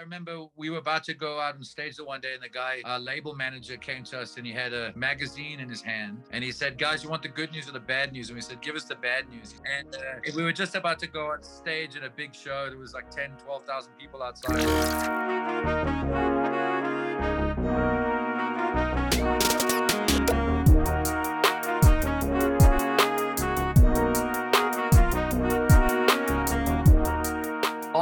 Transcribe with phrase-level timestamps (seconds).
[0.00, 2.48] I remember we were about to go out on stage the one day, and the
[2.48, 6.22] guy, our label manager, came to us and he had a magazine in his hand,
[6.30, 8.40] and he said, "Guys, you want the good news or the bad news?" And we
[8.40, 10.00] said, "Give us the bad news." And uh,
[10.34, 12.70] we were just about to go on stage at a big show.
[12.70, 14.56] There was like 10, 12,000 people outside.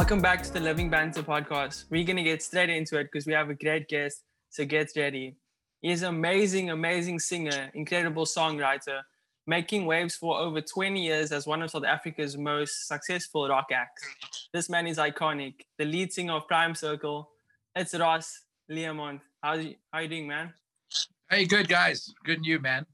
[0.08, 1.84] Welcome back to the Living Banter podcast.
[1.90, 4.22] We're going to get straight into it because we have a great guest.
[4.48, 5.36] So get ready.
[5.82, 9.02] He's an amazing, amazing singer, incredible songwriter,
[9.46, 14.02] making waves for over 20 years as one of South Africa's most successful rock acts.
[14.54, 17.28] This man is iconic, the lead singer of Prime Circle.
[17.76, 19.20] It's Ross Learmonth.
[19.42, 20.54] How's you, how you doing, man?
[21.28, 22.14] Hey, good guys.
[22.24, 22.86] Good and you, man.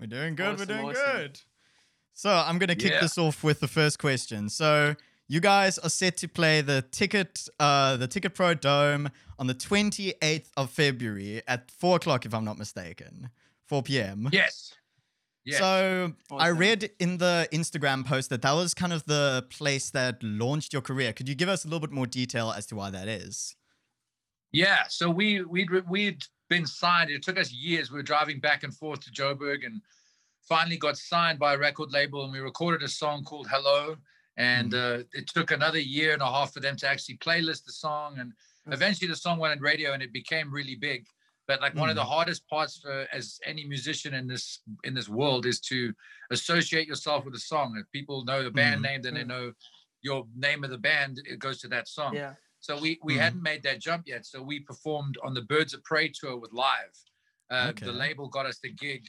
[0.00, 0.54] We're doing good.
[0.54, 1.16] Awesome, we're doing awesome.
[1.18, 1.40] good.
[2.14, 3.00] So I'm gonna kick Yeah.
[3.00, 4.48] this off with the first question.
[4.48, 4.96] So
[5.28, 9.54] you guys are set to play the ticket, uh, the Ticket Pro Dome on the
[9.54, 13.30] 28th of February at four o'clock, if I'm not mistaken,
[13.66, 14.28] 4 p.m.
[14.32, 14.74] Yes.
[15.44, 15.58] Yes.
[15.58, 20.22] So I read in the Instagram post that that was kind of the place that
[20.22, 21.12] launched your career.
[21.12, 23.54] Could you give us a little bit more detail as to why that is?
[24.52, 27.10] Yeah, so we we'd we'd been signed.
[27.10, 27.90] It took us years.
[27.90, 29.82] We were driving back and forth to Joburg, and
[30.48, 32.24] finally got signed by a record label.
[32.24, 33.96] And we recorded a song called "Hello."
[34.36, 37.72] And uh, it took another year and a half for them to actually playlist the
[37.72, 38.18] song.
[38.18, 38.32] And
[38.66, 41.06] eventually, the song went on radio, and it became really big.
[41.46, 45.08] But like one of the hardest parts for as any musician in this in this
[45.08, 45.92] world is to
[46.30, 47.76] associate yourself with a song.
[47.78, 48.82] If people know the band Mm.
[48.82, 49.28] name, then they Mm.
[49.28, 49.52] know
[50.02, 51.20] your name of the band.
[51.26, 52.14] It goes to that song.
[52.14, 52.34] Yeah.
[52.60, 54.24] So we we hadn't made that jump yet.
[54.24, 56.96] So we performed on the Birds of Pray tour with Live.
[57.50, 57.86] Uh, Okay.
[57.86, 59.06] The label got us the gig,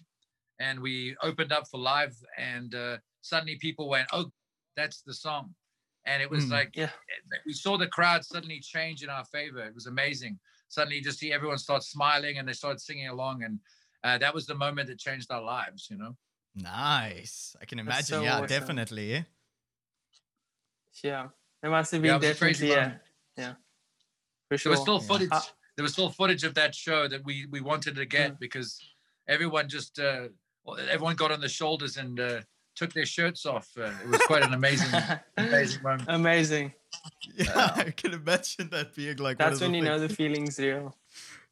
[0.59, 2.15] and we opened up for Live.
[2.37, 4.29] And uh, suddenly people went, "Oh,
[4.75, 5.55] that's the song,"
[6.05, 6.51] and it was Mm.
[6.51, 6.91] like Yeah.
[7.45, 9.63] we saw the crowd suddenly change in our favor.
[9.65, 10.39] It was amazing.
[10.69, 13.59] Suddenly, you just see everyone start smiling and they started singing along, and
[14.03, 15.87] uh, that was the moment that changed our lives.
[15.89, 16.17] You know.
[16.55, 17.55] Nice.
[17.61, 18.05] I can imagine.
[18.05, 18.47] so yeah, awesome.
[18.47, 19.25] definitely.
[21.03, 21.29] Yeah.
[21.63, 22.81] It must have been it was a crazy definitely, yeah.
[22.81, 23.01] moment.
[23.37, 23.53] Yeah.
[24.49, 24.57] For sure.
[24.57, 24.71] There sure.
[24.71, 25.07] was still Yeah.
[25.07, 25.29] footage.
[25.31, 25.41] Uh,
[25.75, 28.39] there was still footage of that show that we we wanted to get Mm.
[28.39, 28.79] because
[29.27, 30.29] everyone just uh,
[30.89, 32.41] everyone got on the shoulders and uh,
[32.75, 33.69] took their shirts off.
[33.77, 34.87] Uh, it was quite an amazing
[35.37, 36.05] amazing moment.
[36.07, 36.73] Amazing.
[37.35, 39.37] Yeah, I can imagine that being like.
[39.37, 40.95] That's when you know the feeling's real.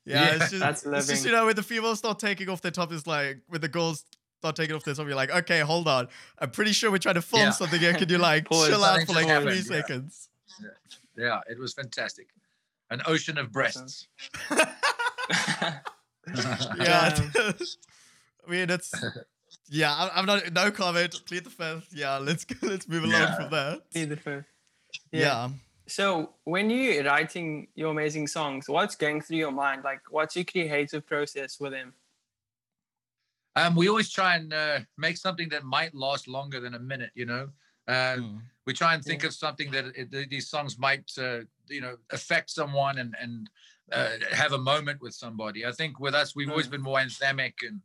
[0.06, 0.35] Yeah, Yeah.
[0.35, 2.91] it's just, That's it's just you know when the females start taking off their top,
[2.94, 4.06] is like when the girls
[4.39, 6.07] start taking off their top, you're like, okay, hold on.
[6.39, 7.50] I'm pretty sure we're trying to film Yeah.
[7.51, 7.94] something here.
[7.94, 8.69] Could you like Pause.
[8.69, 9.61] chill out for like just three yeah.
[9.81, 10.29] seconds?
[11.17, 12.29] Yeah, it was fantastic.
[12.90, 14.07] An ocean of breasts.
[14.50, 15.79] yeah,
[16.38, 17.53] I
[18.50, 18.94] mean it's.
[19.69, 20.51] Yeah, I'm, I'm not.
[20.53, 21.22] No comment.
[21.25, 21.90] Plead the fifth.
[21.94, 22.56] Yeah, let's go.
[22.68, 23.35] Let's move along Yeah.
[23.35, 23.78] from there.
[23.94, 24.47] Be the first.
[25.12, 25.50] Yeah.
[25.88, 29.84] So when you're writing your amazing songs, what's going through your mind?
[29.84, 31.94] Like, what's your creative process with them?
[33.56, 37.12] Um, we always try and uh, make something that might last longer than a minute.
[37.16, 37.50] You know,
[37.88, 38.41] uh, Mm.
[38.66, 39.28] we try and think Yeah.
[39.28, 43.50] of something that it, these songs might uh, you know affect someone and and
[43.91, 45.66] uh, have a moment with somebody.
[45.66, 46.72] I think with us, we've always Mm.
[46.72, 47.81] been more anthemic and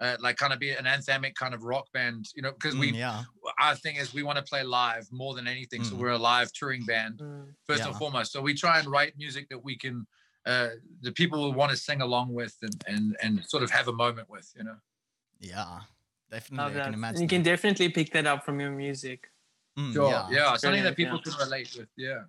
[0.00, 2.28] uh, like kind of be an anthemic kind of rock band.
[2.34, 3.24] You know, because Mm, we yeah.
[3.60, 5.84] our thing is we want to play live more than anything.
[5.84, 5.98] So Mm.
[5.98, 8.32] we're a live touring band Mm, first and foremost.
[8.32, 10.06] So we try and write music that we can
[10.44, 10.70] uh,
[11.02, 13.92] the people will want to sing along with and and and sort of have a
[13.92, 14.52] moment with.
[14.56, 14.76] You know.
[15.40, 15.80] Yeah.
[16.30, 16.64] Definitely.
[16.64, 17.22] love I can imagine.
[17.22, 17.50] You can that.
[17.50, 19.30] definitely pick that up from your music.
[19.78, 20.08] Mm, Sure.
[20.10, 20.28] yeah.
[20.30, 20.56] Yeah.
[20.56, 21.32] Something that people yeah.
[21.32, 21.88] can relate with.
[21.96, 22.24] Yeah.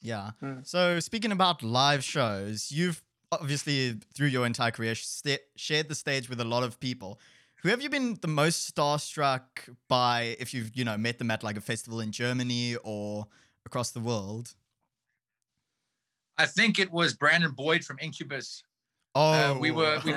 [0.00, 0.30] Yeah.
[0.42, 0.66] Mm.
[0.66, 3.02] So speaking about live shows, you've
[3.32, 7.20] obviously through your entire career sta- shared the stage with a lot of people.
[7.62, 9.42] Who have you been the most starstruck
[9.88, 13.26] by if you've, you know, met them at like a festival in Germany or
[13.66, 14.54] across the world?
[16.38, 18.62] I think it was Brandon Boyd from Incubus.
[19.14, 20.12] Oh, we were- we-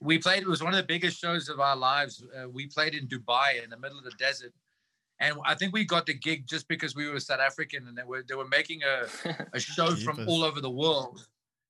[0.00, 0.42] We played.
[0.42, 2.22] It was one of the biggest shows of our lives.
[2.38, 4.52] Uh, we played in Dubai in the middle of the desert,
[5.20, 8.02] and I think we got the gig just because we were South African, and they
[8.02, 9.06] were they were making a
[9.54, 11.26] a show from all over the world.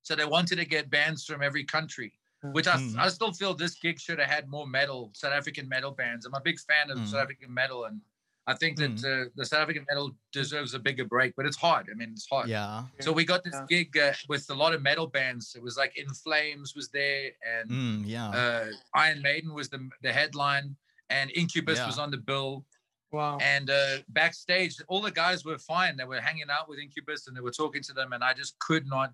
[0.07, 2.13] So they wanted to get bands from every country,
[2.53, 2.97] which I, Mm.
[2.97, 6.25] I still feel this gig should have had more metal, South African metal bands.
[6.25, 7.07] I'm a big fan of Mm.
[7.09, 8.01] South African metal, and
[8.47, 11.89] I think that uh, the South African metal deserves a bigger break, but it's hard.
[11.91, 12.49] I mean, it's hard.
[12.49, 12.85] yeah.
[13.01, 13.67] So we got this Yeah.
[13.69, 15.57] gig uh, with a lot of metal bands.
[15.57, 18.29] It was like In Flames was there, and Mm, yeah.
[18.31, 20.77] uh, Iron Maiden was the the headline,
[21.11, 21.87] and Incubus Yeah.
[21.91, 22.65] was on the bill.
[23.13, 23.39] wow.
[23.39, 25.97] And uh, backstage, all the guys were fine.
[25.97, 28.57] They were hanging out with Incubus and they were talking to them, and I just
[28.61, 29.13] could not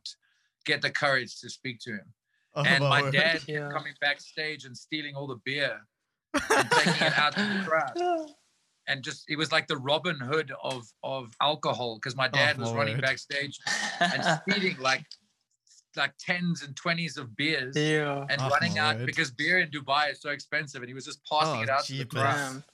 [0.65, 2.13] get the courage to speak to him.
[2.55, 3.13] Oh, and my word.
[3.15, 3.71] dad Yeah.
[3.73, 5.81] coming backstage and stealing all the beer
[6.51, 8.29] and taking it out to the crowd.
[8.89, 12.59] and just it was like the Robin Hood of of alcohol because my oh, dad
[12.59, 13.03] was my running word.
[13.03, 13.59] backstage
[14.01, 15.05] and speeding like
[15.97, 18.27] like tens and twenties of beers yeah.
[18.31, 19.07] and Oh, running my out word.
[19.07, 21.85] because beer in Dubai is so expensive and he was just passing Oh, it out
[21.85, 22.65] to the crowd.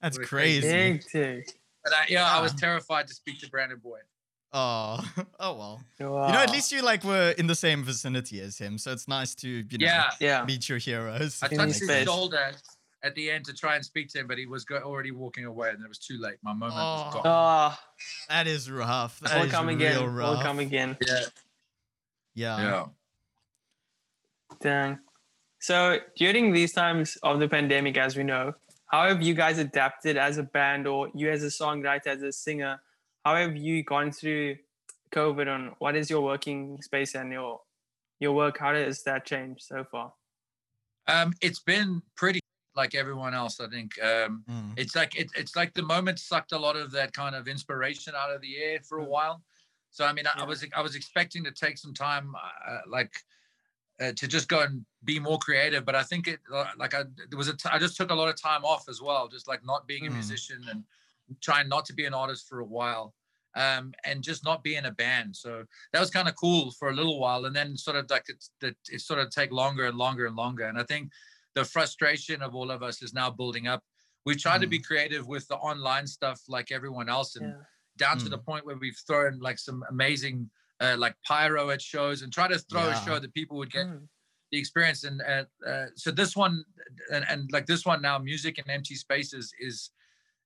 [0.00, 1.00] That's We're crazy.
[1.12, 1.44] Big.
[1.82, 4.02] But I, yeah, I was terrified to speak to Brandon Boyd.
[4.56, 5.00] Oh,
[5.40, 5.80] oh well.
[6.00, 6.26] Wow.
[6.28, 9.08] You know, at least you like were in the same vicinity as him, so it's
[9.08, 10.44] nice to you know Yeah, Yeah.
[10.44, 11.40] meet your heroes.
[11.42, 12.04] I if in that touched his space.
[12.06, 12.52] shoulder
[13.02, 15.44] at the end to try and speak to him, but he was go- already walking
[15.44, 16.36] away, and it was too late.
[16.42, 17.20] My moment was Oh.
[17.22, 17.22] gone.
[17.26, 17.78] Oh,
[18.28, 19.18] That is rough.
[19.20, 20.14] That we'll is come real again.
[20.14, 20.28] rough.
[20.36, 20.96] We'll come again.
[21.06, 21.20] Yeah,
[22.34, 22.58] Yeah.
[22.62, 22.84] yeah.
[24.60, 24.98] Dang.
[25.58, 28.52] So during these times of the pandemic, as we know,
[28.86, 32.32] how have you guys adapted as a band or you as a songwriter, as a
[32.32, 32.80] singer?
[33.24, 34.58] How have you gone through
[35.12, 37.62] COVID and what is your working space and your
[38.20, 38.58] your work?
[38.58, 40.14] How does that change so far?
[41.06, 42.40] Um, it's been pretty
[42.74, 43.60] like everyone else.
[43.60, 44.74] I think um, Mm.
[44.76, 48.14] it's like it, it's like the moment sucked a lot of that kind of inspiration
[48.16, 49.08] out of the air for a Mm.
[49.08, 49.42] while.
[49.90, 53.14] So I mean, I, I was I was expecting to take some time, uh, like
[54.00, 55.84] uh, to just go and be more creative.
[55.84, 58.14] But I think it uh, like I there was a t- I just took a
[58.14, 60.12] lot of time off as well, just like not being a Mm.
[60.12, 60.84] musician and
[61.40, 63.14] trying not to be an artist for a while.
[63.56, 65.62] Um, and just not be in a band, so
[65.92, 68.50] that was kind of cool for a little while, and then sort of like it's
[68.60, 70.64] that it sort of take longer and longer and longer.
[70.64, 71.12] And I think
[71.54, 73.84] the frustration of all of us is now building up.
[74.26, 77.62] We've tried to be creative with the online stuff like everyone else, and Yeah.
[77.96, 80.50] down to the point where we've thrown like some amazing
[80.80, 82.98] uh, like pyro at shows and try to throw Yeah.
[83.00, 84.08] a show that people would get Mm.
[84.50, 85.04] the experience.
[85.04, 86.64] And uh, uh, so this one,
[87.12, 89.92] and, and like this one now, music in empty spaces is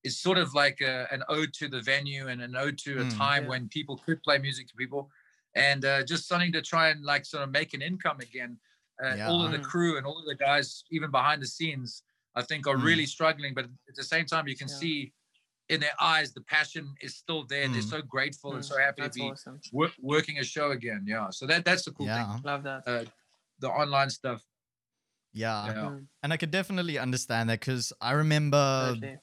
[0.05, 3.05] is sort of like a, an ode to the venue and an ode to a
[3.05, 3.17] Mm.
[3.17, 3.49] time Yeah.
[3.51, 5.11] when people could play music to people,
[5.55, 8.59] and uh, just something to try and like sort of make an income again.
[9.03, 12.03] Uh, All of the crew and all of the guys, even behind the scenes,
[12.35, 12.85] I think are Mm.
[12.85, 13.55] really struggling.
[13.55, 14.75] But at the same time, you can Yeah.
[14.83, 15.13] see
[15.69, 17.69] in their eyes the passion is still there.
[17.69, 17.91] They're Mm.
[17.97, 19.61] so grateful and Mm, so happy to be awesome.
[19.73, 21.05] wor- working a show again.
[21.07, 22.35] Yeah, so that that's the cool Yeah.
[22.35, 22.43] thing.
[22.43, 22.83] Love that.
[22.89, 23.05] Uh,
[23.61, 24.43] the online stuff.
[25.33, 25.67] Yeah.
[25.67, 25.73] Yeah.
[25.91, 29.19] Mm, And I could definitely understand that because I remember totally.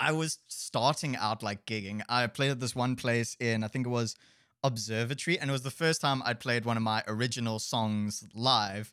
[0.00, 2.02] I was starting out like gigging.
[2.08, 4.16] I played at this one place in, I think it was
[4.64, 8.92] Observatory, and it was the first time I'd played one of my original songs live.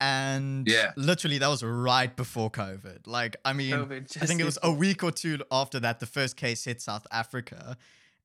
[0.00, 0.92] And Yeah.
[0.96, 3.06] literally, that was right before COVID.
[3.06, 4.22] Like, I mean, COVID.
[4.22, 7.06] I think it was a week or two after that, the first case hit South
[7.10, 7.76] Africa.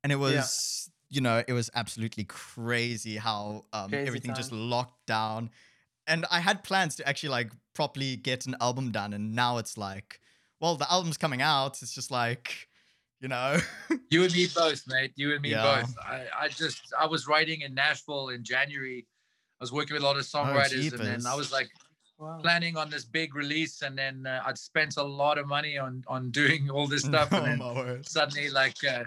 [0.04, 5.06] And it was, you know, it was absolutely crazy how um, Crazy everything just locked
[5.06, 5.52] down.
[6.08, 9.14] And I had plans to actually like properly get an album done.
[9.14, 10.20] And now it's like,
[10.60, 11.82] well, the album's coming out.
[11.82, 12.68] It's just like,
[13.22, 13.58] you know,
[14.10, 15.14] You and me both, mate.
[15.16, 15.82] You and me Yeah.
[15.82, 15.96] both.
[16.00, 19.06] I, I just I was writing in Nashville in January.
[19.60, 21.26] I was working with a lot of songwriters, and then.
[21.26, 21.70] I was like
[22.18, 22.40] wow.
[22.42, 26.04] planning on this big release, and then uh, I'd spent a lot of money on
[26.08, 29.04] on doing all this stuff, oh and then suddenly like uh,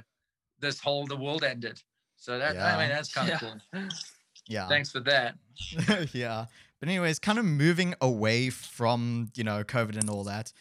[0.61, 1.81] this whole the world ended.
[2.17, 3.55] So that I mean that's kind of Yeah.
[3.73, 3.89] cool.
[4.47, 4.69] Yeah.
[4.69, 5.37] Thanks for that.
[6.13, 6.47] yeah.
[6.81, 10.53] But anyways, kind of moving away from, you know, COVID and all that.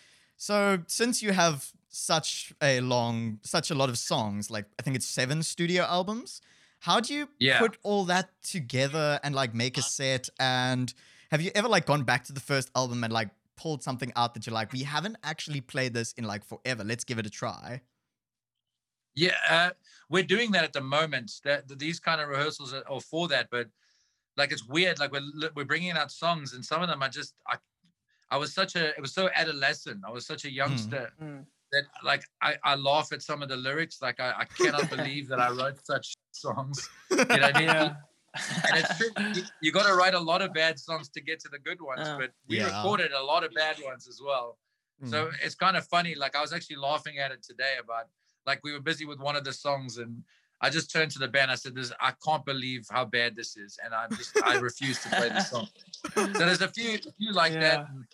[0.41, 4.95] So since you have such a long, such a lot of songs, like I think
[4.95, 6.41] it's seven studio albums,
[6.79, 7.59] how do you Yeah.
[7.59, 10.29] put all that together and like make a set?
[10.39, 10.91] And
[11.29, 14.33] have you ever like gone back to the first album and like pulled something out
[14.33, 16.83] that you're like, we haven't actually played this in like forever.
[16.83, 17.81] Let's give it a try.
[19.13, 19.69] Yeah, uh,
[20.09, 21.33] we're doing that at the moment.
[21.43, 23.67] That that these kind of rehearsals are, are for that, but
[24.38, 24.98] like it's weird.
[24.98, 27.57] Like we're we're bringing out songs, and some of them are just I,
[28.31, 30.01] I was such a it was so adolescent.
[30.07, 31.45] I was such a youngster Mm.
[31.73, 34.01] that like I, I laugh at some of the lyrics.
[34.01, 36.89] Like I, I cannot believe that I wrote such songs.
[37.09, 37.67] You know, what I mean?
[37.67, 37.93] Yeah.
[38.69, 39.09] and it's true.
[39.35, 41.81] You, you got to write a lot of bad songs to get to the good
[41.81, 42.01] ones.
[42.05, 42.17] Yeah.
[42.17, 42.67] But we Yeah.
[42.77, 44.57] recorded a lot of bad ones as well.
[45.05, 45.33] So Mm.
[45.43, 46.13] it's kind of funny.
[46.15, 48.05] Like I was actually laughing at it today about
[48.45, 50.23] like we were busy with one of the songs and
[50.63, 51.50] I just turned to the band.
[51.51, 55.01] I said, "This I can't believe how bad this is," and I just I refuse
[55.03, 55.68] to play the song.
[56.15, 57.86] So there's a few, a few like that, Yeah.
[57.89, 58.06] and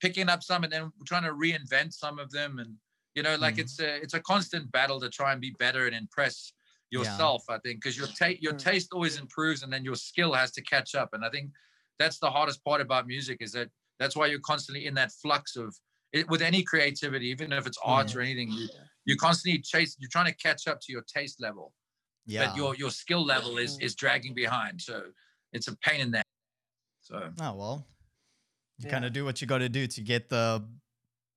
[0.00, 2.76] picking up some and then trying to reinvent some of them, and
[3.14, 3.60] you know, like Mm.
[3.60, 6.52] it's a it's a constant battle to try and be better and impress
[6.90, 7.00] Yeah.
[7.00, 7.42] yourself.
[7.48, 8.58] I think because your ta- your Mm.
[8.70, 11.12] taste always improves, and then your skill has to catch up.
[11.14, 11.52] And I think
[11.98, 15.56] that's the hardest part about music is that that's why you're constantly in that flux
[15.56, 15.76] of
[16.12, 18.68] it, with any creativity, even if it's art or anything, you
[19.04, 19.96] you constantly chase.
[19.98, 21.74] You're trying to catch up to your taste level,
[22.28, 22.46] yeah.
[22.46, 23.82] but your your skill level is Mm.
[23.86, 24.80] is dragging behind.
[24.80, 24.94] So
[25.52, 26.26] it's a pain in that.
[27.02, 27.86] So Oh well,
[28.78, 28.92] you Yeah.
[28.92, 30.64] kind of do what you got to do to get the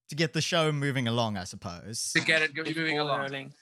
[0.10, 2.12] to get the show moving along, I suppose.
[2.12, 3.54] to get it moving along, rolling.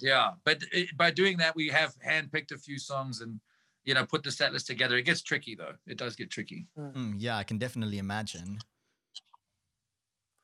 [0.00, 0.32] yeah.
[0.44, 3.40] But it, by doing that, we have handpicked a few songs and
[3.84, 4.96] you know put the set list together.
[4.96, 5.74] It gets tricky though.
[5.86, 6.66] It does get tricky.
[6.78, 8.58] Mm, yeah, I can definitely imagine.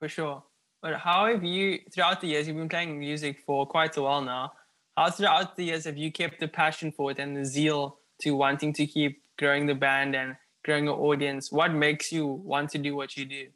[0.00, 0.42] For sure.
[0.82, 2.46] but how have you throughout the years?
[2.46, 4.52] You've been playing music for quite a while now.
[4.96, 8.32] How throughout the years have you kept the passion for it and the zeal to
[8.32, 11.50] wanting to keep growing the band and growing your audience?
[11.50, 13.48] What makes you want to do what you do?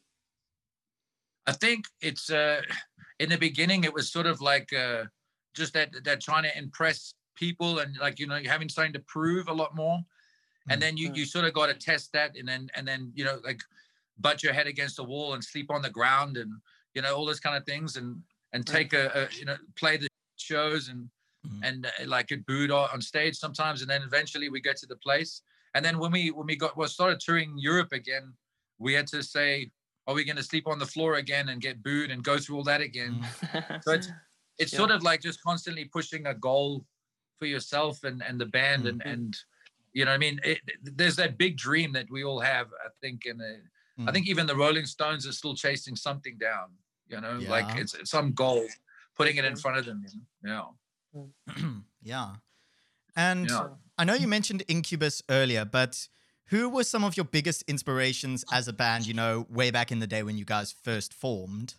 [1.47, 2.63] I think it's uh,
[3.21, 5.05] in the beginning it was sort of like uh,
[5.55, 9.01] just that that trying to impress people and like you know you're having something to
[9.01, 10.01] prove a lot more,
[10.69, 11.17] and then you Mm.
[11.17, 13.61] you sort of got to test that and then and then you know like
[14.19, 16.53] butt your head against the wall and sleep on the ground and
[16.95, 18.73] you know all those kind of things and and Mm.
[18.73, 21.09] take a, a you know play the shows and
[21.49, 21.61] Mhm.
[21.63, 24.97] and uh, like get booed on, stage sometimes and then eventually we get to the
[24.97, 25.43] place
[25.75, 28.35] and then when we when we got well started touring Europe again
[28.79, 29.71] we had to say
[30.07, 32.57] are we going to sleep on the floor again and get booed and go through
[32.57, 33.83] all that again Mm.
[33.85, 34.09] so it's
[34.59, 34.79] it's Yeah.
[34.79, 36.85] sort of like just constantly pushing a goal
[37.39, 39.13] for yourself and and the band and Mhm.
[39.13, 39.37] and
[39.93, 43.27] you know I mean it, there's that big dream that we all have I think
[43.27, 43.63] and uh,
[44.07, 44.13] I Mm.
[44.15, 46.69] think even the Rolling Stones are still chasing something down
[47.13, 48.67] you know like it's, it's some goal
[49.19, 50.11] putting it in front of them you
[50.43, 50.53] know?
[50.53, 50.67] yeah.
[53.17, 53.69] And Yeah.
[53.97, 56.09] I know you mentioned Incubus earlier, but
[56.47, 59.99] who were some of your biggest inspirations as a band, you know, way back in
[59.99, 61.75] the day when you guys first formed?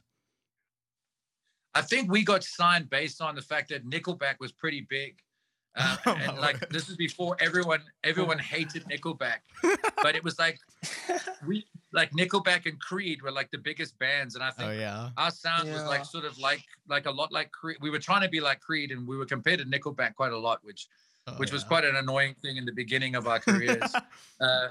[1.73, 5.19] I think we got signed based on the fact that Nickelback was pretty big.
[5.75, 6.69] Uh, Oh, and like word.
[6.71, 9.39] this is before everyone everyone hated Nickelback,
[10.01, 10.57] but it was like
[11.47, 15.09] we like Nickelback and Creed were like the biggest bands, and I think Oh, yeah.
[15.17, 17.77] our sound was like sort of like like a lot like Creed.
[17.81, 20.37] We were trying to be like Creed, and we were compared to Nickelback quite a
[20.37, 20.87] lot, which
[21.27, 23.93] Oh, which was quite an annoying thing in the beginning of our careers.
[24.41, 24.69] uh,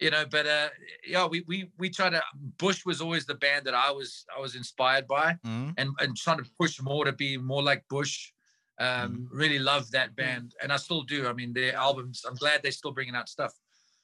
[0.00, 0.68] you know, but uh,
[1.06, 2.22] yeah, we we we try to.
[2.58, 6.16] Bush was always the band that I was I was inspired by, Mm, and and
[6.16, 8.30] trying to push more to be more like Bush.
[8.78, 11.28] Um, really love that band, and I still do.
[11.28, 12.24] I mean, their albums.
[12.26, 13.52] I'm glad they're still bringing out stuff.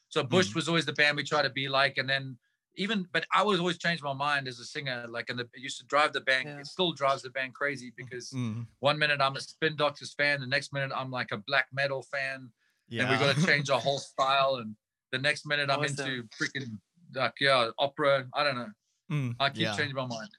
[0.09, 0.55] So Bush Mhm.
[0.55, 2.39] was always the band we try to be like, and then
[2.77, 5.07] even, but I was always changed my mind as a singer.
[5.09, 6.49] Like, and the, it used to drive the band.
[6.49, 6.61] Yeah.
[6.61, 10.41] It still drives the band crazy because mm, one minute I'm a Spin Doctors fan,
[10.41, 12.51] the next minute I'm like a black metal fan,
[12.89, 13.03] yeah.
[13.03, 14.57] and we've got to change our whole style.
[14.57, 14.77] And
[15.11, 16.07] the next minute I'm Awesome.
[16.07, 16.79] into freaking
[17.15, 18.27] like yeah opera.
[18.35, 18.71] I don't know.
[19.11, 19.77] Mm, I keep yeah.
[19.77, 20.31] changing my mind.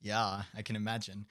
[0.00, 1.26] Yeah, I can imagine.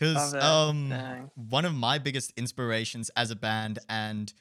[0.00, 1.30] Because um, Dang.
[1.36, 4.32] one of my biggest inspirations as a band, and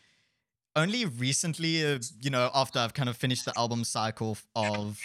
[0.75, 4.97] only recently, uh, you know, after I've kind of finished the album cycle of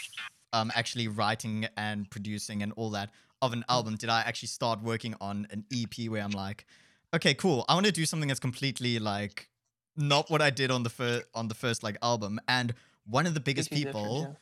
[0.52, 3.10] um, actually writing and producing and all that
[3.42, 6.66] of an album, did I actually start working on an EP where I'm like,
[7.12, 9.48] okay, cool, I want to do something that's completely like
[9.96, 12.40] not what I did on the first on the first like album.
[12.46, 12.74] And
[13.06, 14.36] one of the biggest people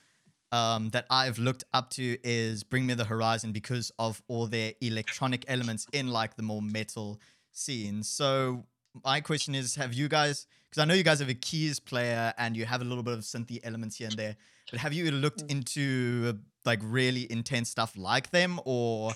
[0.53, 4.75] um, that I've looked up to is Bring Me the Horizon because of all their
[4.81, 7.19] electronic elements in like the more metal
[7.51, 8.03] scene.
[8.03, 8.67] So
[9.05, 10.47] my question is, have you guys?
[10.69, 13.15] Because I know you guys have a keys player and you have a little bit
[13.15, 14.37] of synthy elements here and there,
[14.71, 15.51] but have you looked Mm.
[15.51, 16.33] into uh,
[16.65, 19.13] like really intense stuff like them, or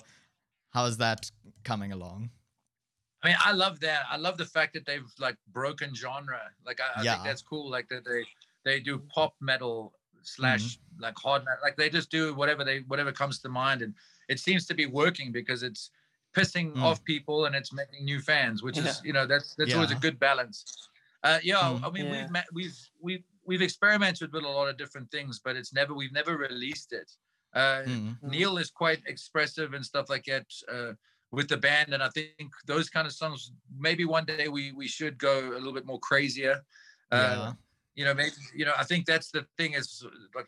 [0.71, 1.31] how is that
[1.63, 2.31] coming along?
[3.23, 4.03] I mean, I love that.
[4.09, 6.41] I love the fact that they've like broken genre.
[6.65, 7.13] Like I, I Yeah.
[7.13, 7.69] think that's cool.
[7.69, 8.25] Like that they
[8.63, 9.93] they do pop metal
[10.27, 11.01] slash Mm-hmm.
[11.03, 11.43] like hard.
[11.63, 13.93] Like they just do whatever they whatever comes to mind, and
[14.29, 15.91] it seems to be working because it's
[16.35, 16.81] pissing Mm.
[16.83, 19.95] off people and it's making new fans, which is you know that's that's always a
[20.05, 20.57] good balance.
[21.23, 21.83] Uh, yeah, Mm.
[21.85, 22.21] I mean Yeah.
[22.21, 25.93] we've met, we've we've we've experimented with a lot of different things, but it's never
[25.93, 27.09] we've never released it.
[27.53, 28.15] Uh, Mm.
[28.33, 30.93] Neil is quite expressive and stuff like that uh,
[31.31, 33.51] with the band, and I think those kind of songs.
[33.87, 36.55] Maybe one day we we should go a little bit more crazier.
[37.11, 37.53] Uh, yeah.
[37.97, 38.73] You know, maybe you know.
[38.77, 40.47] I think that's the thing is like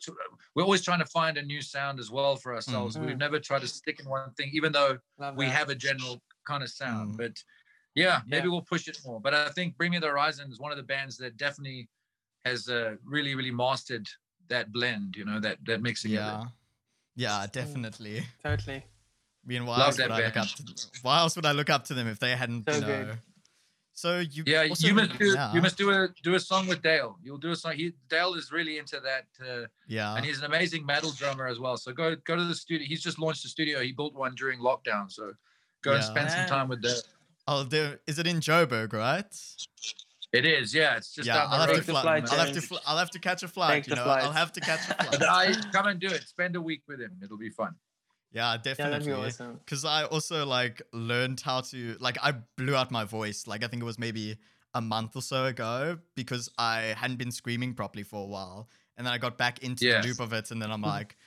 [0.56, 2.96] we're always trying to find a new sound as well for ourselves.
[2.96, 3.08] Mm.
[3.08, 5.52] We've never tried to stick in one thing, even though Love we that.
[5.60, 7.14] have a general kind of sound.
[7.16, 7.18] Mm.
[7.18, 7.32] But
[7.96, 8.52] yeah, maybe Yeah.
[8.52, 9.20] we'll push it more.
[9.20, 11.90] But I think Bring Me the Horizon is one of the bands that definitely
[12.46, 14.08] has uh, really really mastered
[14.50, 15.16] that blend.
[15.18, 16.12] You know, that that mixing.
[16.12, 16.44] Yeah.
[17.16, 18.24] Yeah, definitely.
[18.44, 18.78] totally.
[19.44, 20.78] I mean, why Love else would that I look up band.
[20.78, 22.88] to why else would I look up to them if they hadn't, So you know?
[23.06, 23.18] good.
[24.00, 26.68] So you Yeah, also- you must do yeah, you must do a do a song
[26.68, 27.18] with Dale.
[27.22, 27.74] You'll do a song.
[27.76, 30.16] He Dale is really into that, uh, yeah.
[30.16, 31.76] and he's an amazing metal drummer as well.
[31.76, 32.88] So go go to the studio.
[32.88, 33.82] He's just launched a studio.
[33.82, 35.12] He built one during lockdown.
[35.12, 35.34] So
[35.82, 37.02] go and spend some time with Dale.
[37.46, 39.32] Oh, there is it in Joburg, right?
[40.32, 40.96] It is, yeah.
[40.96, 42.02] It's just yeah, I'll have to fly.
[42.20, 42.54] I'll have to.
[42.54, 42.66] James.
[42.68, 43.84] Fl- I'll have to catch a flight.
[43.84, 45.24] Take You the know, I'll have to catch a flight.
[45.24, 46.24] I come and do it.
[46.26, 47.18] Spend a week with him.
[47.22, 47.76] It'll be fun.
[48.32, 49.08] Yeah, Yeah, definitely.
[49.08, 49.60] be awesome.
[49.66, 53.48] Because I also like learned how to like I blew out my voice.
[53.48, 54.38] Like I think it was maybe
[54.74, 59.06] a month or so ago because I hadn't been screaming properly for a while, and
[59.06, 60.04] then I got back into Yes.
[60.04, 61.18] the loop of it, and then I'm like,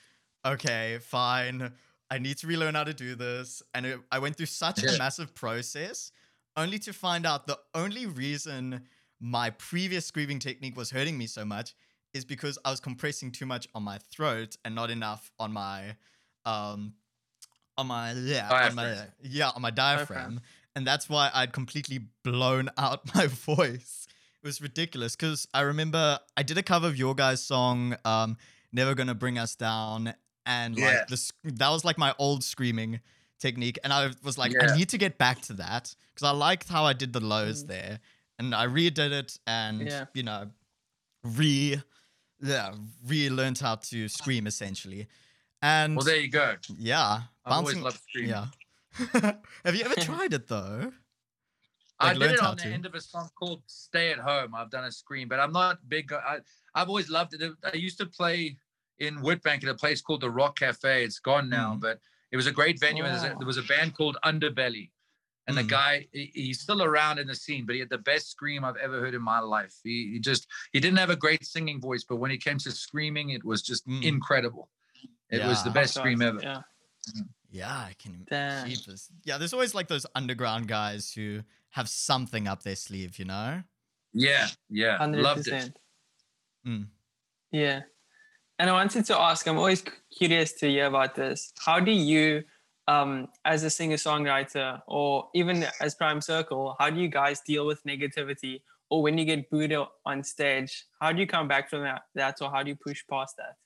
[0.45, 1.73] okay, fine.
[2.09, 4.91] I need to relearn how to do this, and it, I went through such a
[4.97, 6.11] massive process,
[6.55, 8.83] only to find out the only reason
[9.19, 11.75] my previous screaming technique was hurting me so much
[12.13, 15.95] is because I was compressing too much on my throat and not enough on my
[16.45, 16.93] um
[17.77, 19.07] on my yeah on my Diaphragm.
[19.23, 20.41] yeah on my diaphragm, Diaphragm.
[20.75, 24.07] and that's why I'd completely blown out my voice.
[24.43, 28.37] It was ridiculous because I remember I did a cover of your guys' song, um,
[28.71, 30.13] "Never Gonna Bring Us Down,"
[30.45, 30.85] and Yeah.
[30.85, 32.99] like this that was like my old screaming
[33.39, 34.71] technique, and I was like, Yeah.
[34.71, 37.63] I need to get back to that because I liked how I did the lows
[37.63, 37.67] Mm.
[37.67, 37.99] there,
[38.37, 40.05] and I redid it, and Yeah.
[40.13, 40.51] you know,
[41.23, 41.81] re
[42.41, 42.73] yeah
[43.07, 45.07] relearned how to scream essentially,
[45.63, 46.55] and Well, there you go.
[46.77, 48.31] yeah, I've always loved screaming.
[48.31, 48.45] Yeah.
[49.65, 50.91] Have you ever tried it though?
[51.99, 52.69] I did it on the to.
[52.69, 55.77] end of a song called "Stay at Home." I've done a scream, but I'm not
[55.87, 56.11] big.
[56.11, 56.39] I
[56.75, 57.51] I've always loved it.
[57.63, 58.57] I used to play
[58.99, 61.03] in Witbank at a place called the Rock Cafe.
[61.03, 61.79] It's gone now, Mm.
[61.81, 61.99] but
[62.31, 63.03] it was a great venue.
[63.03, 63.37] And there's a- Wow.
[63.39, 64.91] there was a band called Underbelly,
[65.47, 65.67] and the Mm.
[65.69, 68.77] guy he- he's still around in the scene, but he had the best scream I've
[68.77, 69.73] ever heard in my life.
[69.83, 72.71] He, he just he didn't have a great singing voice, but when he came to
[72.71, 74.03] screaming, it was just Mm.
[74.03, 74.69] incredible.
[75.33, 76.39] It was the best scream ever.
[76.41, 76.61] Yeah.
[77.51, 78.25] Yeah, I can.
[78.67, 79.09] Jeepers.
[79.23, 83.61] Yeah, there's always like those underground guys who have something up their sleeve, you know?
[84.13, 85.71] Yeah, yeah, Hundred loved it.
[86.65, 86.87] Mm.
[87.51, 87.81] Yeah.
[88.59, 89.83] And I wanted to ask, I'm always
[90.15, 91.51] curious to hear about this.
[91.59, 92.43] How do you,
[92.87, 97.65] um, as a singer songwriter or even as Prime Circle, how do you guys deal
[97.65, 99.75] with negativity or when you get booed
[100.05, 100.85] on stage?
[101.01, 103.57] How do you come back from that, that or how do you push past that?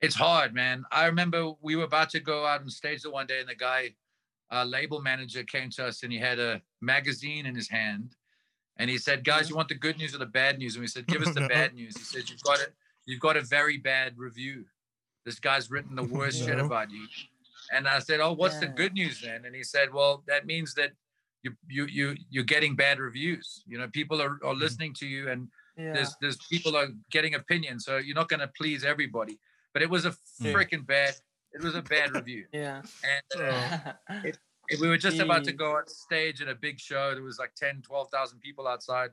[0.00, 0.84] It's hard, man.
[0.92, 3.54] I remember we were about to go out on stage the one day, and the
[3.54, 3.94] guy,
[4.50, 8.14] uh, label manager, came to us and he had a magazine in his hand,
[8.76, 10.86] and he said, "Guys, you want the good news or the bad news?" And we
[10.86, 11.48] said, "Give us the No.
[11.48, 12.74] bad news." He said, "You've got it.
[13.06, 14.66] You've got a very bad review.
[15.24, 17.06] This guy's written the worst shit about you."
[17.72, 20.74] And I said, "Oh, what's the good news then?" And he said, "Well, that means
[20.74, 20.92] that."
[21.44, 23.62] You, you you you're getting bad reviews.
[23.64, 25.92] You know, people are, are listening to you, and Yeah.
[25.92, 29.38] there's there's people are getting opinions, so you're not going to please everybody.
[29.72, 30.52] But it was a Mm.
[30.54, 31.14] freaking bad.
[31.52, 32.82] It was a bad review, yeah.
[33.02, 34.30] and uh,
[34.80, 37.14] we were just about to go on stage at a big show.
[37.14, 39.10] There was like 10, 12,000 people outside,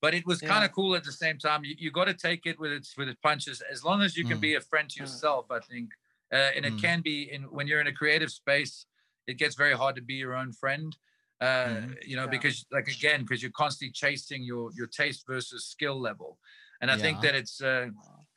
[0.00, 1.64] but it was kind of cool at the same time.
[1.64, 4.24] You, you got to take it with its with its punches, as long as you
[4.24, 4.42] can Mm.
[4.42, 5.00] be a friend to Mm.
[5.02, 5.50] yourself.
[5.50, 5.90] I think,
[6.32, 6.80] uh, and it Mm.
[6.80, 8.86] can be in when you're in a creative space.
[9.26, 10.96] It gets very hard to be your own friend.
[11.40, 11.96] Uh, Mhm.
[12.06, 12.30] you know, Yeah.
[12.30, 16.38] because like again, because you're constantly chasing your your taste versus skill level,
[16.80, 17.88] and I think that it's uh,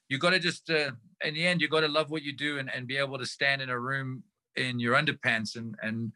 [0.09, 0.91] you got to just uh,
[1.23, 3.25] in the end you got to love what you do and, and be able to
[3.25, 4.23] stand in a room
[4.55, 6.11] in your underpants and and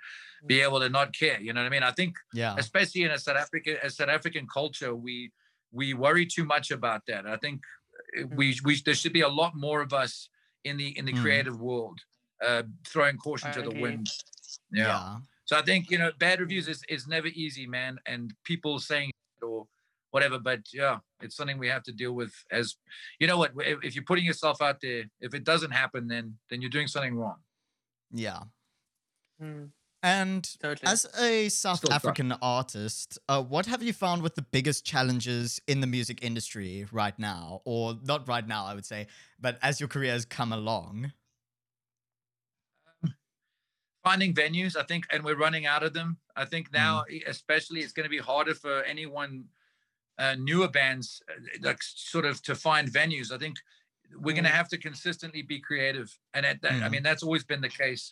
[0.47, 2.55] be able to not care you know what i mean i think Yeah.
[2.57, 5.31] especially in a south african a south african culture we
[5.71, 7.61] we worry too much about that i think
[8.19, 10.29] uh, we we there should be a lot more of us
[10.63, 11.21] in the in the Mm.
[11.21, 11.99] creative world
[12.43, 14.07] uh throwing caution I to the wind
[14.71, 14.85] Yeah.
[14.87, 15.17] yeah.
[15.45, 19.11] so i think you know bad reviews is, is never easy man and people saying
[19.41, 19.67] or
[20.11, 22.75] whatever but yeah it's something we have to deal with as
[23.19, 26.37] you know what if, if you're putting yourself out there if it doesn't happen then
[26.49, 27.37] then you're doing something wrong
[28.13, 28.41] Yeah.
[29.41, 29.69] Mm,
[30.03, 30.91] And totally.
[30.91, 32.03] as a South Still tough.
[32.05, 36.85] African artist, uh, what have you found with the biggest challenges in the music industry
[36.91, 37.61] right now?
[37.65, 39.07] Or not right now, I would say,
[39.39, 41.13] but as your career has come along?
[44.03, 47.11] finding venues i think and we're running out of them i think now Mm.
[47.11, 49.45] e- especially it's going to be harder for anyone
[50.23, 51.33] uh, newer bands uh,
[51.67, 51.81] like
[52.13, 53.55] sort of to find venues i think
[54.23, 54.61] we're going to Mm.
[54.61, 56.91] have to consistently be creative and at that, i Mm.
[56.93, 58.03] mean that's always been the case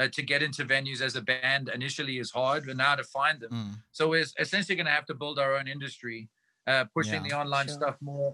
[0.00, 3.36] uh, to get into venues as a band initially is hard but now to find
[3.42, 6.18] them Mm, so we're essentially going to have to build our own industry
[6.70, 7.28] uh, pushing Yeah.
[7.28, 7.78] the online Sure.
[7.80, 8.30] stuff more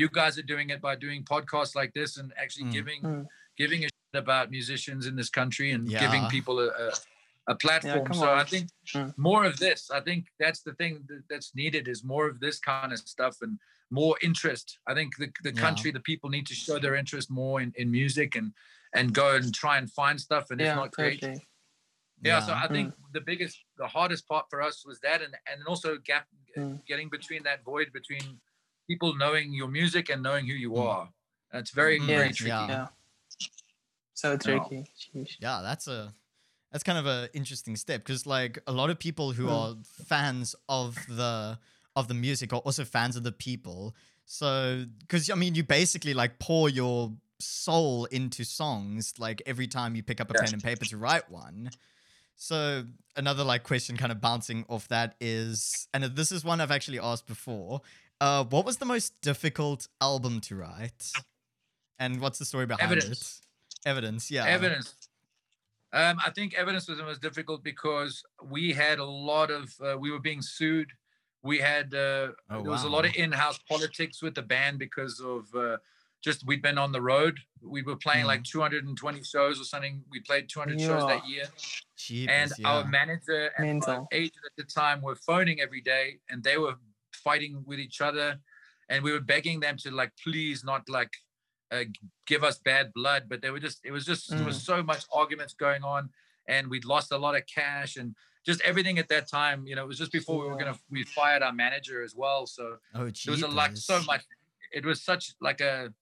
[0.00, 2.76] you guys are doing it by doing podcasts like this and actually Mm.
[2.78, 3.24] giving Mm.
[3.62, 6.86] giving a shit about musicians in this country and giving people a, a,
[7.48, 8.04] a platform.
[8.06, 9.12] come so I think Mm.
[9.18, 9.90] more of this.
[9.90, 13.36] I think that's the thing that, that's needed is more of this kind of stuff
[13.42, 13.58] and
[13.90, 14.78] more interest.
[14.86, 15.60] I think the, the Yeah.
[15.66, 18.52] country, the people need to show their interest more in, in music and
[18.94, 21.20] and go and try and find stuff and if yeah, not create.
[21.20, 21.46] totally.
[22.22, 25.58] Yeah, so I think the biggest, the hardest part for us was that, and and
[25.66, 26.84] also gap, Mm.
[26.86, 28.40] getting between that void between
[28.88, 30.88] people knowing your music and knowing who you Mm.
[30.88, 31.12] are.
[31.52, 32.50] That's very Mm, very yeah, tricky.
[32.50, 32.68] yeah.
[32.68, 32.88] Yeah.
[34.14, 34.84] So tricky.
[35.38, 36.12] Yeah, that's a
[36.72, 39.52] that's kind of an interesting step because like a lot of people who Mm.
[39.52, 39.76] are
[40.06, 41.58] fans of the
[41.96, 43.94] of the music are also fans of the people.
[44.24, 49.94] So because I mean you basically like pour your soul into songs like every time
[49.96, 50.42] you pick up a Yeah.
[50.44, 51.70] pen and paper to write one.
[52.36, 52.84] So
[53.16, 56.98] another like question kind of bouncing off that is and this is one I've actually
[57.00, 57.80] asked before.
[58.20, 61.12] Uh what was the most difficult album to write?
[61.98, 63.40] And what's the story behind Evidence.
[63.40, 63.88] it?
[63.88, 64.44] Evidence, yeah.
[64.44, 64.94] Evidence.
[65.92, 69.96] Um, I think evidence was the most difficult because we had a lot of uh,
[69.98, 70.88] we were being sued.
[71.42, 75.20] We had uh, Oh, there was a lot of in-house politics with the band because
[75.20, 75.78] of uh,
[76.22, 77.38] just we'd been on the road.
[77.62, 78.50] We were playing like Mm.
[78.50, 80.02] 220 shows or something.
[80.10, 81.44] We played 200 shows that year,
[81.96, 82.68] Jeepers, and yeah.
[82.68, 86.74] our manager and our agent at the time were phoning every day, and they were
[87.14, 88.38] fighting with each other,
[88.90, 91.12] and we were begging them to like please not like
[91.70, 91.84] uh,
[92.26, 95.04] give us bad blood, but they were just it was just there was so much
[95.12, 96.10] arguments going on,
[96.46, 98.14] and we'd lost a lot of cash and
[98.46, 99.66] just everything at that time.
[99.66, 102.46] You know, it was just before we were gonna we fired our manager as well,
[102.46, 104.22] so oh, there was a like so much
[104.72, 105.92] it was such like a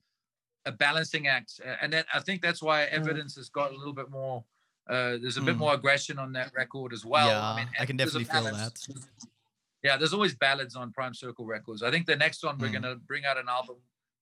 [0.64, 4.10] a balancing act and that i think that's why evidence has got a little bit
[4.10, 4.42] more
[4.90, 5.58] uh there's a bit Mm.
[5.60, 8.72] more aggression on that record as well Yeah, I and can definitely feel that.
[9.84, 12.72] yeah there's always ballads on prime circle records i think the next one we're Mm.
[12.72, 13.76] gonna bring out an album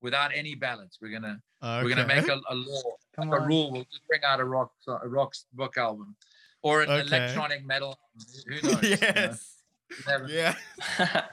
[0.05, 0.99] without any balance.
[1.01, 1.83] we're gonna okay.
[1.83, 2.83] we're gonna make a, a law
[3.17, 6.15] Come a rule we'll just bring out a rock a rock rock album
[6.63, 7.07] or an Okay.
[7.17, 7.99] electronic metal
[8.47, 9.63] who knows yes.
[9.91, 10.55] You never- Yeah.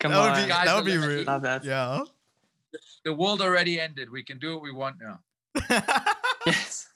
[0.00, 0.42] Come that would on.
[0.42, 1.26] be Guys that would be rude.
[1.26, 1.64] Love that.
[1.64, 2.02] Yeah.
[3.04, 5.16] the world already ended we can do what we want now
[6.46, 6.88] Yes.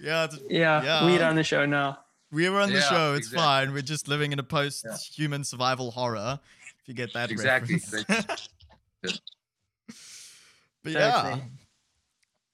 [0.00, 1.06] yeah, it's- Yeah, Yeah.
[1.06, 1.98] we run the show now.
[2.30, 3.14] we were on the Yeah, show.
[3.14, 3.44] It's exactly.
[3.44, 3.72] fine.
[3.74, 6.40] We're just living in a post-human survival horror.
[6.80, 7.80] If you get that Exactly.
[10.84, 10.94] Reference.
[10.94, 11.22] Yeah.
[11.22, 11.44] but yeah.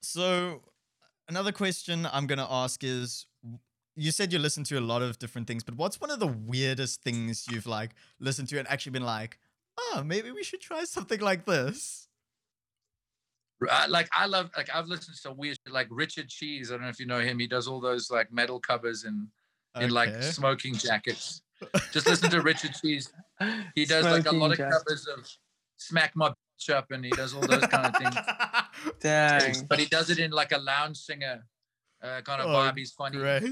[0.02, 0.62] So
[1.28, 3.26] another question I'm gonna ask is
[3.96, 6.26] you said you listen to a lot of different things, but what's one of the
[6.28, 9.38] weirdest things you've like listened to and actually been like,
[9.78, 12.08] oh, maybe we should try something like this?
[13.68, 16.70] I, like I love like I've listened to some weird shit, like Richard Cheese.
[16.70, 17.40] I don't know if you know him.
[17.40, 19.26] He does all those like metal covers and
[19.80, 20.20] in like Okay.
[20.20, 21.42] smoking jackets.
[21.92, 23.12] Just listen to Richard Cheese.
[23.74, 25.28] He does like a lot of Smoking covers of
[25.76, 28.16] Smack My Bitch Up and he does all those kind of things.
[29.00, 29.66] Dang.
[29.68, 31.44] But he does it in like a lounge singer
[32.02, 32.78] uh, kind of Oh, vibe.
[32.78, 33.18] He's funny.
[33.18, 33.42] Great.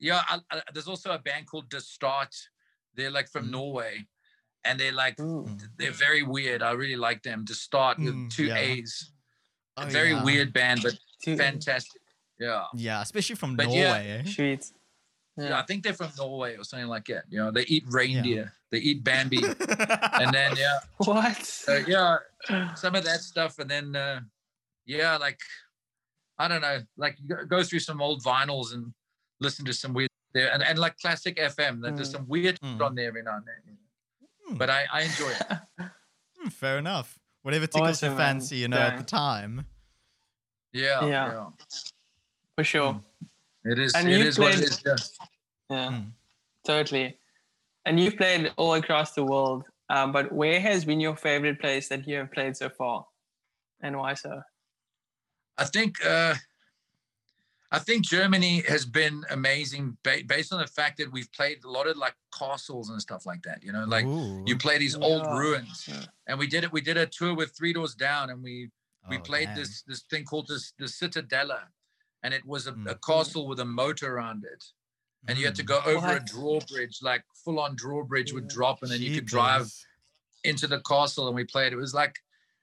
[0.00, 2.34] Yeah, I, I, there's also a band called The Start.
[2.94, 3.50] They're like from Mm.
[3.52, 4.06] Norway,
[4.64, 5.46] and they're like Ooh.
[5.78, 6.62] they're very weird.
[6.62, 7.44] I really like them.
[7.46, 8.56] To start with Mm, two yeah.
[8.58, 9.12] A's.
[9.76, 10.22] A Oh, very yeah.
[10.24, 10.94] weird band, but
[11.36, 12.00] fantastic.
[12.38, 12.64] Yeah.
[12.74, 14.22] Yeah, especially from But yeah, Norway.
[14.26, 14.30] eh?
[14.30, 14.70] Sweet.
[15.36, 17.24] Yeah, I think they're from Norway or something like that.
[17.28, 21.64] You know, they eat reindeer, they eat Bambi, and then yeah, What?
[21.68, 22.18] uh, yeah,
[22.76, 24.20] some of that stuff, and then uh,
[24.86, 25.40] yeah, like
[26.38, 28.92] I don't know, like you go- go through some old vinyls and
[29.40, 31.80] listen to some weird there, and, and like classic FM.
[31.82, 32.12] that There's Mm.
[32.12, 32.80] some weird Mm.
[32.80, 33.76] on there every now and then.
[34.46, 34.56] Hmm.
[34.56, 35.58] But I, I enjoy it.
[36.40, 37.18] Hmm, Fair enough.
[37.42, 38.34] Whatever tickles your Awesome, man.
[38.40, 39.64] fancy, you know, at the time.
[40.72, 41.32] Yeah, Yeah.
[41.32, 41.46] yeah.
[42.56, 43.00] For sure.
[43.64, 43.94] It is.
[43.94, 44.82] And it you is what it played- is.
[44.84, 44.96] Yeah.
[45.70, 45.90] Yeah.
[45.90, 46.10] Mm.
[46.66, 47.18] Totally.
[47.86, 49.64] And you've played all across the world.
[49.90, 53.06] Um, but where has been your favorite place that you have played so far?
[53.82, 54.42] And why so?
[55.58, 56.34] I think uh,
[57.70, 61.70] I think Germany has been amazing ba- based on the fact that we've played a
[61.70, 63.62] lot of like castles and stuff like that.
[63.62, 64.42] You know, like Ooh.
[64.46, 66.04] you play these old ruins, Yeah.
[66.26, 66.72] and we did it.
[66.72, 68.70] We did a tour with Three Doors Down, and we
[69.10, 69.56] we Oh, played dang.
[69.56, 71.64] this this thing called this the Citadella,
[72.24, 73.00] and it was a, a Mm.
[73.06, 74.64] castle with a moat around it,
[75.28, 75.66] and you had to Mm.
[75.74, 79.70] go over a drawbridge, like full on drawbridge would drop, and then you could drive
[80.42, 81.72] into the castle and we played.
[81.72, 82.16] It was like,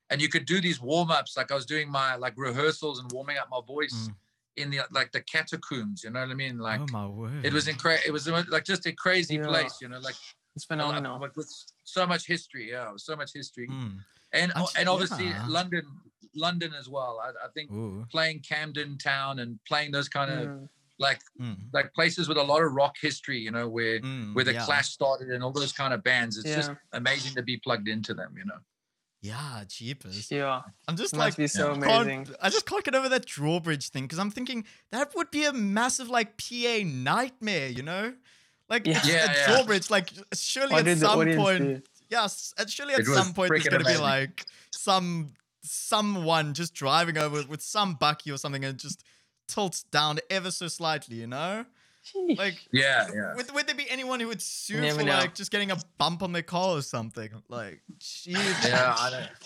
[0.10, 1.38] and you could do these warm ups.
[1.38, 4.16] Like I was doing my like rehearsals and warming up my voice Mm.
[4.58, 6.04] in the like the catacombs.
[6.04, 6.58] You know what I mean?
[6.60, 7.46] Like oh my word.
[7.46, 8.04] it was incredible.
[8.08, 9.48] It was like just a crazy Yeah.
[9.48, 9.76] place.
[9.82, 10.16] You know, like
[10.56, 11.18] It's phenomenal.
[11.20, 11.50] like, with
[11.86, 12.70] so much history.
[12.72, 14.00] Yeah, so much history, Mm.
[14.34, 15.46] and I'm and obviously yeah.
[15.48, 15.86] London,
[16.36, 17.20] London as well.
[17.24, 18.06] I, I think Ooh.
[18.12, 20.70] playing Camden Town and playing those kind of Mm.
[21.00, 21.58] like Mm.
[21.74, 23.40] like places with a lot of rock history.
[23.40, 24.66] You know, where Mm, where the yeah.
[24.66, 26.38] Clash started and all those kind of bands.
[26.38, 28.36] It's just amazing to be plugged into them.
[28.38, 28.60] You know.
[29.24, 30.32] Yeah, jeepers.
[30.32, 30.62] Yeah.
[30.88, 32.00] I'm just It like must be so yeah.
[32.00, 32.36] amazing.
[32.42, 35.54] I just can't get over that drawbridge thing because I'm thinking that would be a
[35.54, 38.16] massive like PA nightmare, you know?
[38.68, 38.98] Like Yeah.
[38.98, 39.48] it's Yeah, a yeah.
[39.56, 41.82] drawbridge, like surely What at some point, do?
[42.10, 47.18] yes, and surely at It some point there's gonna be like some someone just driving
[47.18, 49.04] over with some bucky or something and just
[49.48, 51.66] tilts down ever so slightly, you know?
[52.04, 52.38] Sheesh.
[52.38, 53.36] Like Yeah, yeah.
[53.36, 55.14] would, would there be anyone who would sue never for know.
[55.18, 57.30] like just getting a bump on their car or something?
[57.48, 58.34] Like, jeez.
[58.68, 59.30] Yeah, I don't.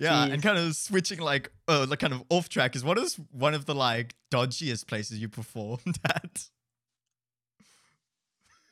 [0.00, 0.32] Yeah, Jeez.
[0.34, 3.52] and kind of switching like oh, like kind of off track is what is one
[3.52, 6.44] of the like dodgiest places you performed at?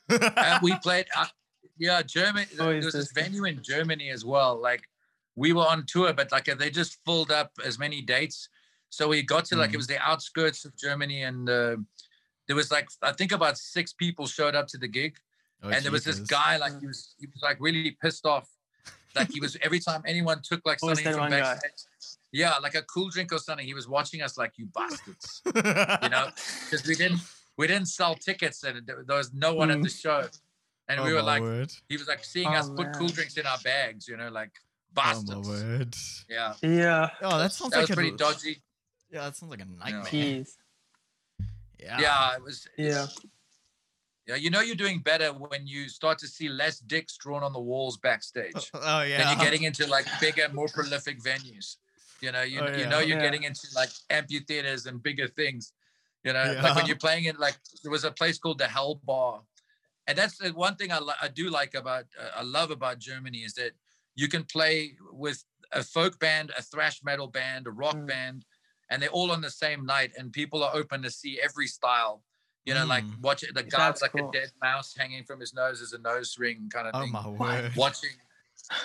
[0.09, 1.27] and we played uh,
[1.79, 4.83] yeah germany Oh, there is was this this- venue in germany as well like
[5.37, 8.49] we were on tour but like they just filled up as many dates
[8.88, 9.75] so we got to like Mhm.
[9.75, 11.77] it was the outskirts of germany and uh,
[12.46, 15.14] there was like i think about six people showed up to the gig
[15.62, 18.46] Oh, and there was this guy like he was he was like really pissed off
[19.14, 21.40] like he was every time anyone took like something from one guy.
[21.40, 21.81] backstage
[22.33, 25.42] yeah like a cool drink or something he was watching us like you bastards
[26.03, 26.27] you know
[26.64, 27.20] because we didn't
[27.59, 29.83] we didn't sell tickets and there, there was no one at Mm.
[29.85, 30.20] the show
[30.88, 31.72] and Oh, we were like word.
[31.88, 34.53] he was like seeing Oh, us put cool drinks in our bags, you know, like
[34.97, 35.49] Oh my bastards.
[35.49, 35.95] word.
[36.29, 37.11] yeah, Yeah.
[37.23, 38.63] Oh, that sounds that like was pretty a, dodgy.
[39.11, 40.03] Yeah, that sounds like a nightmare.
[40.05, 40.51] Jeez.
[41.79, 42.01] Yeah.
[42.01, 42.67] Yeah, it was.
[42.77, 43.07] Yeah.
[44.27, 47.53] Yeah, you know you're doing better when you start to see less dicks drawn on
[47.53, 48.71] the walls backstage.
[48.75, 49.21] Oh yeah.
[49.31, 51.77] and you're getting into like bigger, more prolific venues.
[52.21, 53.23] You know, you, Oh, you know you're Yeah.
[53.25, 55.73] getting into like amphitheaters and bigger things.
[56.25, 57.55] You know, like when you're playing in like
[57.85, 59.43] there was a place called the Hell Bar,
[60.09, 62.99] and that's the one thing I li- I do like about uh, I love about
[62.99, 63.73] Germany is that
[64.16, 68.07] you can play with a folk band, a thrash metal band, a rock Mm.
[68.09, 68.44] band,
[68.90, 72.22] and they're all on the same night, and people are open to see every style.
[72.64, 73.20] You know, like Mm.
[73.20, 73.55] watch it.
[73.55, 74.29] The guy like cool.
[74.29, 77.12] a dead mouse hanging from his nose as a nose ring kind of Oh thing
[77.12, 77.72] my word.
[77.76, 78.11] watching.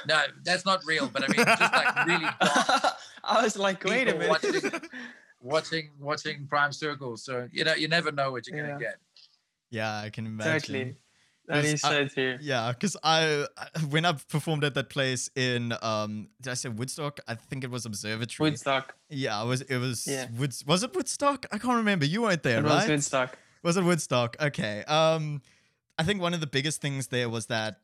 [0.05, 1.07] No, that's not real.
[1.07, 4.29] But I mean, just like really dark, I was like, wait a minute.
[4.29, 4.89] watching-
[5.41, 7.17] watching watching Prime Circle.
[7.17, 8.67] So you know, you never know what you're Yeah.
[8.67, 8.99] gonna get.
[9.71, 10.51] Yeah, I can imagine.
[10.59, 10.97] Totally.
[11.51, 12.37] That Because is I- true.
[12.41, 16.69] Yeah, because I I- when I performed at that place in um did I say
[16.69, 17.19] Woodstock?
[17.27, 18.49] I think it was Observatory.
[18.51, 18.95] Woodstock.
[19.09, 20.27] Yeah, it was it was Yeah.
[20.37, 21.45] Woods was it Woodstock?
[21.51, 22.05] I can't remember.
[22.05, 22.75] You weren't there, It right?
[22.75, 23.37] was Woodstock.
[23.63, 24.37] Was it Woodstock?
[24.39, 24.83] Okay.
[24.85, 25.41] Um,
[25.99, 27.79] I think one of the biggest things there was that,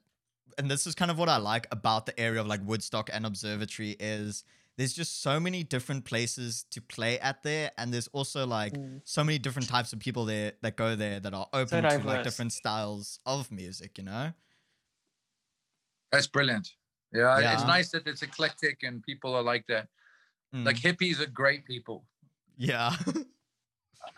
[0.58, 3.26] and this is kind of what I like about the area of like Woodstock and
[3.26, 4.44] Observatory is
[4.78, 9.02] there's just so many different places to play at there, and there's also like Mm.
[9.04, 12.24] so many different types of people there that go there that are open to like
[12.24, 13.98] different styles of music.
[13.98, 14.34] You know?
[16.12, 16.70] That's brilliant.
[17.14, 19.88] Yeah, it's nice that it's eclectic and people are like that.
[20.54, 22.06] Like Mm, hippies are great people.
[22.58, 22.96] yeah.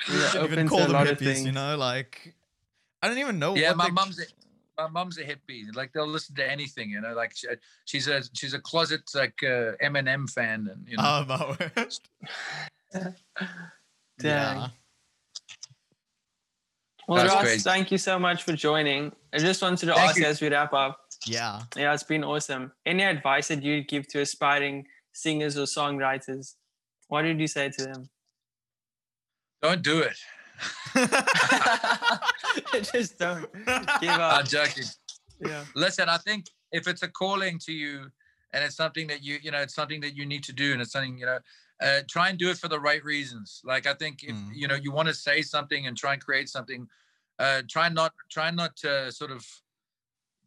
[0.07, 1.45] Yeah, You shouldn't open even to call a them lot of hippies.
[1.45, 2.35] You know, like
[3.01, 3.55] I don't even know.
[3.55, 4.23] yeah, what my they- mum's a,
[4.81, 5.63] my mum's a hippie.
[5.75, 6.89] Like they'll listen to anything.
[6.89, 7.47] You know, like she,
[7.85, 11.03] she's a she's a closet like uh, Eminem fan, and you know.
[11.05, 11.55] Oh my
[12.93, 13.15] word.
[14.21, 14.67] Yeah.
[17.07, 17.61] Well, That's Ross, great.
[17.61, 19.11] thank you so much for joining.
[19.33, 20.25] I just wanted to Thank ask you.
[20.25, 20.99] as we wrap up.
[21.25, 21.61] Yeah.
[21.75, 22.71] Yeah, it's been awesome.
[22.85, 26.55] Any advice that you'd give to aspiring singers or songwriters?
[27.07, 28.09] What did you say to them?
[29.61, 30.17] Don't do it.
[32.93, 33.45] just don't
[34.01, 34.39] give up.
[34.39, 34.83] I'm joking.
[35.41, 35.63] Yeah.
[35.73, 38.11] listen i think if it's a calling to you
[38.51, 40.81] and it's something that you you know it's something that you need to do and
[40.81, 41.39] it's something you know
[41.81, 44.49] uh, try and do it for the right reasons like i think if Mm.
[44.53, 46.87] you know you want to say something and try and create something
[47.39, 49.45] uh try not try not to sort of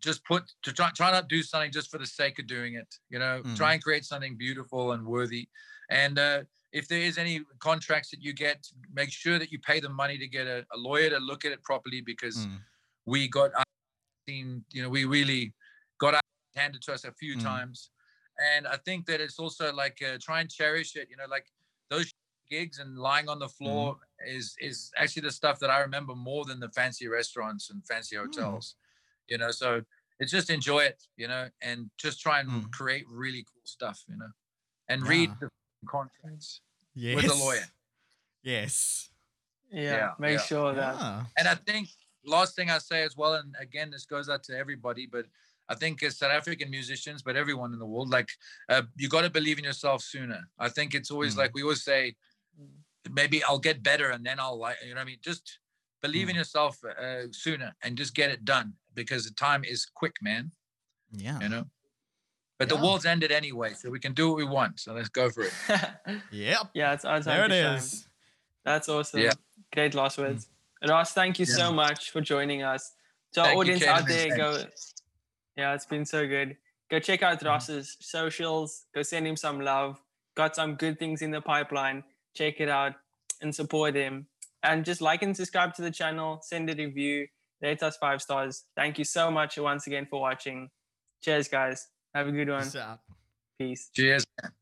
[0.02, 2.90] just put to try, try not do something just for the sake of doing it
[3.08, 3.56] you know Mm.
[3.56, 5.48] try and create something beautiful and worthy
[5.88, 9.80] and uh if there is any contracts that you get make sure that you pay
[9.80, 12.60] the money to get a, a lawyer to look at it properly because Mm.
[13.06, 13.64] we got our
[14.28, 15.54] seen, you know, we really
[15.98, 16.20] got our
[16.54, 17.42] handed to us a few Mm.
[17.42, 17.90] times.
[18.38, 21.46] And I think that it's also like uh, try and cherish it, you know, like
[21.90, 22.10] those
[22.50, 26.44] gigs and lying on the floor is is actually the stuff that I remember more
[26.44, 28.76] than the fancy restaurants and fancy hotels.
[29.28, 29.82] You know, so
[30.18, 32.70] it's just enjoy it, you know, and just try and Mm.
[32.72, 34.30] create really cool stuff, you know,
[34.88, 35.48] and read the
[35.86, 36.60] contracts
[36.94, 37.16] Yes.
[37.16, 37.64] with a lawyer.
[38.42, 39.10] Yes.
[39.70, 39.82] Yeah.
[39.82, 40.42] Yeah, make yeah.
[40.44, 40.94] sure that.
[40.96, 41.24] Yeah.
[41.38, 41.88] And I think
[42.24, 45.26] last thing I say as well, and again, this goes out to everybody, but
[45.68, 48.28] I think as South African musicians, but everyone in the world, like
[48.68, 50.40] uh, you got to believe in yourself sooner.
[50.58, 51.38] I think it's always Mm.
[51.38, 52.14] like we always say,
[53.10, 55.18] maybe I'll get better and then I'll like, you know what I mean?
[55.22, 55.58] Just
[56.02, 60.16] believe in yourself uh, sooner and just get it done because the time is quick,
[60.20, 60.52] man,
[61.12, 61.38] Yeah.
[61.40, 61.64] you know?
[62.62, 62.78] But Yeah.
[62.78, 64.78] the world's ended anyway, so we can do what we want.
[64.78, 65.52] So let's go for it.
[66.30, 66.70] Yep.
[66.74, 67.76] yeah, it's our time There it to shine.
[67.76, 68.08] is.
[68.64, 69.20] That's awesome.
[69.20, 69.32] Yeah.
[69.72, 70.22] Great last hmm.
[70.22, 70.48] words.
[70.88, 72.92] Ross, thank you so much for joining us.
[73.32, 74.64] To our Thank audience Kaden, out there, go.
[75.56, 76.56] Yeah, it's been so good.
[76.88, 77.48] Go check out hmm.
[77.48, 78.86] Ross's socials.
[78.94, 80.00] Go send him some love.
[80.36, 82.04] Got some good things in the pipeline.
[82.34, 82.94] Check it out
[83.40, 84.28] and support him.
[84.62, 86.38] And just like and subscribe to the channel.
[86.42, 87.26] Send a review.
[87.60, 88.64] Rate us five stars.
[88.76, 90.70] Thank you so much once again for watching.
[91.22, 91.88] Cheers, guys.
[92.14, 92.70] Have a good one.
[93.58, 94.26] Peace Cheers.
[94.42, 94.52] man.